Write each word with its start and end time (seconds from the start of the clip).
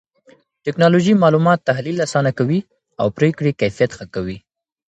ټکنالوژي 0.65 1.13
معلومات 1.23 1.59
تحليل 1.69 1.97
آسانه 2.05 2.31
کوي 2.39 2.59
او 3.01 3.07
پرېکړې 3.17 3.51
کيفيت 3.61 3.91
ښه 3.97 4.05
کوي. 4.15 4.37